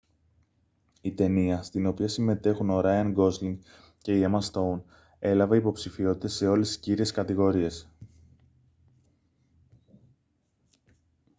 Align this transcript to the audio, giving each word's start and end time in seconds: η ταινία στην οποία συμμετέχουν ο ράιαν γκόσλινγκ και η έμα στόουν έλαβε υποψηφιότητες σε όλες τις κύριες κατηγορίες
η 1.01 1.11
ταινία 1.11 1.61
στην 1.63 1.85
οποία 1.85 2.07
συμμετέχουν 2.07 2.69
ο 2.69 2.79
ράιαν 2.81 3.11
γκόσλινγκ 3.11 3.57
και 4.01 4.13
η 4.17 4.21
έμα 4.23 4.41
στόουν 4.41 4.83
έλαβε 5.19 5.57
υποψηφιότητες 5.57 6.33
σε 6.33 6.47
όλες 6.47 6.67
τις 6.67 6.77
κύριες 6.79 7.11
κατηγορίες 7.11 7.89